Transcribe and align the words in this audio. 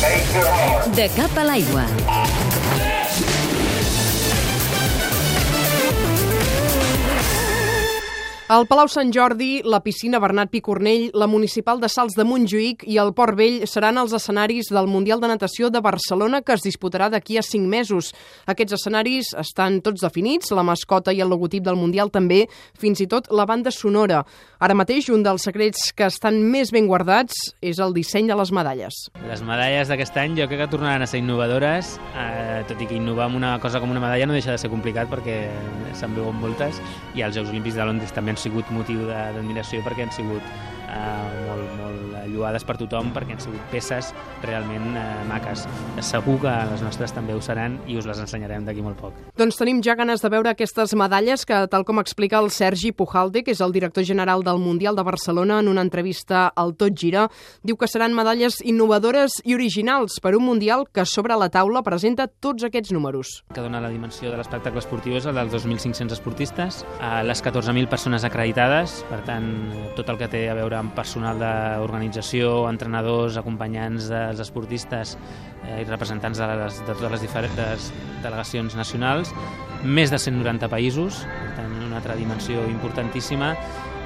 De 0.00 1.08
cap 1.12 1.36
a 1.36 1.44
l'aigua. 1.44 2.99
El 8.50 8.64
Palau 8.66 8.88
Sant 8.90 9.12
Jordi, 9.14 9.60
la 9.62 9.78
piscina 9.78 10.18
Bernat 10.18 10.48
Picornell, 10.50 11.04
la 11.14 11.28
municipal 11.30 11.78
de 11.78 11.86
Sals 11.86 12.16
de 12.18 12.24
Montjuïc 12.26 12.80
i 12.90 12.96
el 12.98 13.12
Port 13.14 13.36
Vell 13.38 13.60
seran 13.70 14.00
els 14.00 14.10
escenaris 14.16 14.72
del 14.74 14.88
Mundial 14.90 15.20
de 15.22 15.28
Natació 15.30 15.68
de 15.70 15.78
Barcelona 15.78 16.40
que 16.42 16.56
es 16.56 16.64
disputarà 16.66 17.06
d'aquí 17.12 17.38
a 17.38 17.44
cinc 17.46 17.68
mesos. 17.70 18.08
Aquests 18.50 18.74
escenaris 18.74 19.30
estan 19.38 19.78
tots 19.86 20.02
definits, 20.02 20.50
la 20.50 20.64
mascota 20.66 21.14
i 21.14 21.22
el 21.22 21.30
logotip 21.30 21.62
del 21.62 21.78
Mundial 21.78 22.10
també, 22.10 22.40
fins 22.74 22.98
i 22.98 23.06
tot 23.06 23.30
la 23.30 23.46
banda 23.46 23.70
sonora. 23.70 24.24
Ara 24.58 24.74
mateix, 24.74 25.12
un 25.14 25.22
dels 25.22 25.46
secrets 25.46 25.92
que 25.94 26.10
estan 26.10 26.42
més 26.42 26.74
ben 26.74 26.90
guardats 26.90 27.38
és 27.62 27.78
el 27.78 27.94
disseny 27.94 28.26
de 28.26 28.40
les 28.40 28.50
medalles. 28.50 28.98
Les 29.30 29.46
medalles 29.46 29.94
d'aquest 29.94 30.18
any 30.18 30.34
jo 30.40 30.48
crec 30.50 30.64
que 30.64 30.70
tornaran 30.74 31.06
a 31.06 31.10
ser 31.12 31.22
innovadores, 31.22 32.00
eh, 32.18 32.66
tot 32.66 32.82
i 32.82 32.90
que 32.90 32.98
innovar 32.98 33.30
en 33.30 33.38
una 33.44 33.54
cosa 33.62 33.78
com 33.78 33.94
una 33.94 34.02
medalla 34.02 34.26
no 34.26 34.34
deixa 34.34 34.50
de 34.50 34.58
ser 34.58 34.74
complicat 34.74 35.06
perquè 35.06 35.38
se'n 35.94 36.18
veuen 36.18 36.34
moltes 36.42 36.82
i 37.14 37.22
els 37.22 37.38
Jocs 37.38 37.54
Olímpics 37.54 37.78
de 37.78 37.86
Londres 37.86 38.10
també 38.10 38.39
sigut 38.40 38.70
motiu 38.74 39.04
d'admiració 39.08 39.82
perquè 39.86 40.06
han 40.06 40.14
sigut 40.14 40.42
eh, 40.88 41.28
molt, 41.46 41.59
lloades 42.40 42.64
per 42.66 42.78
tothom 42.80 43.12
perquè 43.14 43.36
han 43.36 43.42
sigut 43.44 43.62
peces 43.72 44.10
realment 44.42 44.96
eh, 44.96 45.04
maques. 45.28 45.66
Segur 46.04 46.38
que 46.42 46.54
les 46.72 46.82
nostres 46.84 47.12
també 47.14 47.36
ho 47.36 47.42
seran 47.44 47.78
i 47.86 47.98
us 48.00 48.08
les 48.08 48.18
ensenyarem 48.22 48.64
d'aquí 48.66 48.82
molt 48.84 48.98
poc. 49.00 49.16
Doncs 49.38 49.60
tenim 49.60 49.82
ja 49.84 49.94
ganes 49.98 50.24
de 50.24 50.32
veure 50.32 50.50
aquestes 50.50 50.94
medalles 50.98 51.44
que, 51.46 51.60
tal 51.70 51.84
com 51.88 52.00
explica 52.00 52.40
el 52.40 52.50
Sergi 52.54 52.92
Pujalde, 52.96 53.44
que 53.44 53.54
és 53.54 53.60
el 53.60 53.74
director 53.76 54.04
general 54.06 54.44
del 54.46 54.58
Mundial 54.58 54.96
de 54.96 55.04
Barcelona, 55.06 55.60
en 55.60 55.68
una 55.68 55.84
entrevista 55.84 56.48
al 56.48 56.74
Tot 56.80 56.96
Gira, 56.96 57.28
diu 57.62 57.76
que 57.76 57.88
seran 57.88 58.16
medalles 58.16 58.60
innovadores 58.64 59.38
i 59.44 59.54
originals 59.54 60.18
per 60.22 60.34
un 60.38 60.46
Mundial 60.48 60.86
que 60.92 61.04
sobre 61.04 61.36
la 61.36 61.50
taula 61.52 61.84
presenta 61.86 62.26
tots 62.26 62.64
aquests 62.64 62.92
números. 62.92 63.44
que 63.52 63.60
dona 63.60 63.80
la 63.80 63.90
dimensió 63.90 64.30
de 64.30 64.36
l'espectacle 64.38 64.78
esportiu 64.80 65.16
és 65.18 65.26
el 65.26 65.34
dels 65.34 65.52
2.500 65.52 66.12
esportistes, 66.16 66.84
a 67.00 67.22
les 67.26 67.42
14.000 67.42 67.88
persones 67.90 68.24
acreditades, 68.24 69.04
per 69.10 69.20
tant, 69.26 69.48
tot 69.96 70.08
el 70.08 70.18
que 70.20 70.28
té 70.30 70.44
a 70.50 70.54
veure 70.54 70.78
amb 70.78 70.94
personal 70.94 71.38
d'organització, 71.40 72.29
entrenadors, 72.70 73.36
acompanyants 73.40 74.08
dels 74.10 74.40
esportistes 74.44 75.16
eh, 75.64 75.80
i 75.82 75.88
representants 75.88 76.38
de, 76.38 76.46
les, 76.62 76.80
de 76.80 76.94
totes 76.94 77.16
les 77.16 77.24
diferents 77.26 77.90
delegacions 78.22 78.76
nacionals, 78.78 79.34
més 79.84 80.10
de 80.12 80.18
190 80.18 80.68
països, 80.68 81.22
tant, 81.56 81.72
una 81.86 82.00
altra 82.00 82.16
dimensió 82.18 82.66
importantíssima, 82.68 83.54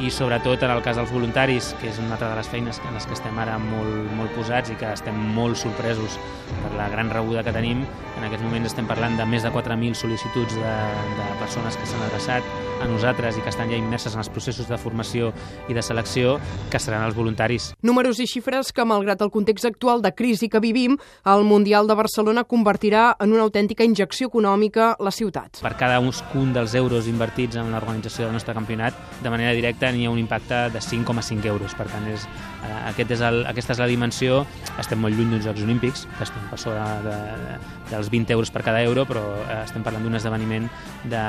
i 0.00 0.10
sobretot 0.10 0.62
en 0.64 0.70
el 0.72 0.80
cas 0.82 0.96
dels 0.96 1.12
voluntaris, 1.12 1.72
que 1.80 1.90
és 1.90 1.98
una 2.00 2.16
altra 2.16 2.30
de 2.30 2.38
les 2.38 2.48
feines 2.48 2.80
en 2.80 2.96
les 2.96 3.04
que 3.06 3.14
estem 3.16 3.36
ara 3.38 3.58
molt, 3.60 4.08
molt 4.16 4.32
posats 4.36 4.72
i 4.72 4.76
que 4.80 4.88
estem 4.88 5.18
molt 5.36 5.58
sorpresos 5.60 6.16
per 6.62 6.72
la 6.78 6.88
gran 6.92 7.10
rebuda 7.12 7.44
que 7.44 7.52
tenim. 7.54 7.84
En 8.16 8.26
aquests 8.26 8.44
moments 8.44 8.70
estem 8.72 8.88
parlant 8.88 9.18
de 9.18 9.26
més 9.28 9.44
de 9.44 9.52
4.000 9.52 9.98
sol·licituds 9.98 10.56
de, 10.56 10.74
de 11.18 11.28
persones 11.42 11.76
que 11.76 11.88
s'han 11.88 12.04
adreçat 12.08 12.48
a 12.82 12.88
nosaltres 12.90 13.38
i 13.38 13.44
que 13.44 13.52
estan 13.52 13.70
ja 13.70 13.78
immerses 13.78 14.16
en 14.16 14.22
els 14.24 14.30
processos 14.32 14.68
de 14.70 14.78
formació 14.80 15.30
i 15.70 15.76
de 15.76 15.84
selecció, 15.84 16.38
que 16.72 16.80
seran 16.82 17.04
els 17.06 17.16
voluntaris. 17.18 17.70
Números 17.86 18.18
i 18.22 18.26
xifres 18.30 18.72
que, 18.74 18.86
malgrat 18.88 19.22
el 19.22 19.30
context 19.34 19.68
actual 19.68 20.02
de 20.02 20.14
crisi 20.16 20.48
que 20.50 20.62
vivim, 20.62 20.98
el 21.28 21.46
Mundial 21.46 21.86
de 21.86 21.98
Barcelona 21.98 22.46
convertirà 22.48 23.12
en 23.20 23.36
una 23.36 23.46
autèntica 23.46 23.86
injecció 23.86 24.32
econòmica 24.32 24.96
la 24.98 25.14
ciutat. 25.14 25.61
Per 25.62 25.76
cada 25.78 26.00
un 26.00 26.52
dels 26.52 26.74
euros 26.74 27.06
invertits 27.06 27.56
en 27.56 27.70
l'organització 27.70 28.26
del 28.26 28.34
nostre 28.34 28.54
campionat, 28.54 28.96
de 29.22 29.30
manera 29.30 29.52
directa 29.54 29.92
n'hi 29.92 30.06
ha 30.06 30.10
un 30.10 30.18
impacte 30.18 30.70
de 30.74 30.80
5,5 30.82 31.46
euros. 31.46 31.74
Per 31.78 31.86
tant, 31.86 32.06
és, 32.10 32.26
eh, 32.66 32.88
aquest 32.90 33.14
és 33.14 33.20
el, 33.20 33.44
aquesta 33.46 33.76
és 33.76 33.82
la 33.82 33.86
dimensió. 33.86 34.42
Estem 34.78 35.00
molt 35.00 35.14
lluny 35.14 35.30
d'uns 35.30 35.46
Jocs 35.46 35.62
Olímpics, 35.62 36.06
que 36.18 36.26
estem 36.26 36.48
per 36.50 36.58
sobre 36.58 36.82
de, 37.06 37.16
de, 37.46 37.58
dels 37.90 38.10
20 38.10 38.34
euros 38.34 38.50
per 38.50 38.64
cada 38.66 38.82
euro, 38.82 39.06
però 39.06 39.22
eh, 39.46 39.62
estem 39.62 39.86
parlant 39.86 40.02
d'un 40.02 40.18
esdeveniment 40.18 40.68
de, 41.04 41.24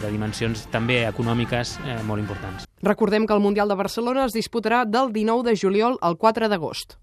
de 0.00 0.12
dimensions 0.12 0.68
també 0.70 1.02
econòmiques 1.08 1.78
eh, 1.82 1.98
molt 2.06 2.22
importants. 2.22 2.68
Recordem 2.84 3.26
que 3.26 3.34
el 3.34 3.40
Mundial 3.40 3.68
de 3.68 3.80
Barcelona 3.80 4.26
es 4.28 4.34
disputarà 4.36 4.84
del 4.84 5.12
19 5.12 5.48
de 5.50 5.56
juliol 5.56 5.98
al 6.00 6.18
4 6.20 6.50
d'agost. 6.52 6.98